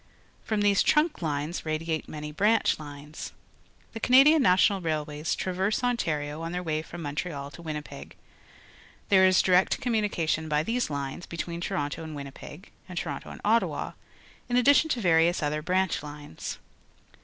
From 0.43 0.61
these 0.61 0.81
trunk 0.81 1.21
lines 1.21 1.63
radiate 1.63 2.09
many 2.09 2.31
branch 2.31 2.79
lines. 2.79 3.33
The 3.93 3.99
Canadian 3.99 4.41
National 4.41 4.81
Railways 4.81 5.35
traverse 5.35 5.83
Ontario 5.83 6.41
on 6.41 6.51
their 6.51 6.63
^^ay 6.63 6.83
from 6.83 7.03
Montreal 7.03 7.51
to 7.51 7.61
Winnipeg. 7.61 8.15
Xhere 9.11 9.27
is 9.27 9.43
direct 9.43 9.79
communication 9.79 10.49
by 10.49 10.63
these 10.63 10.87
TTnes 10.87 11.29
between 11.29 11.61
Toronto 11.61 12.03
and^ 12.03 12.15
Win 12.15 12.25
nipeg 12.25 12.69
and 12.89 12.97
Toronto 12.97 13.29
and 13.29 13.41
Ottawa, 13.45 13.91
in 14.49 14.57
addition 14.57 14.89
to 14.89 15.01
various 15.01 15.43
other 15.43 15.61
branch 15.61 16.01
lines. 16.01 16.57